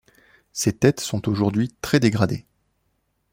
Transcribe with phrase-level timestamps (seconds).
[0.51, 2.47] Ces têtes sont aujourd'hui très dégradées.